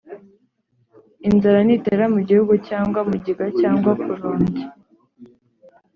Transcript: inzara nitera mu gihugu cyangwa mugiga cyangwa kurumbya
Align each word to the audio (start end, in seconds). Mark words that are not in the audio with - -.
inzara 1.27 1.59
nitera 1.65 2.05
mu 2.13 2.19
gihugu 2.27 2.53
cyangwa 2.67 2.99
mugiga 3.09 3.45
cyangwa 3.59 3.91
kurumbya 4.03 4.65